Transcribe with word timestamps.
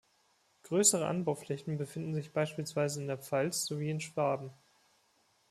Größere 0.63 1.05
Anbauflächen 1.05 1.77
befinden 1.77 2.15
sich 2.15 2.33
beispielsweise 2.33 2.99
in 3.01 3.05
der 3.05 3.19
Pfalz 3.19 3.65
sowie 3.67 3.91
in 3.91 3.99
Schwaben. 4.01 4.51